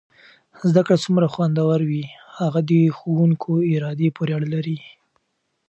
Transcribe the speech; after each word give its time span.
زده 0.69 0.81
کړه 0.85 0.97
څومره 1.03 1.25
خوندور 1.33 1.79
وي 1.89 2.03
هغه 2.39 2.59
د 2.69 2.71
ښو 2.97 3.07
کوونکو 3.13 3.51
ارادې 3.75 4.07
پورې 4.15 4.31
اړه 4.37 4.47
لري. 4.55 4.77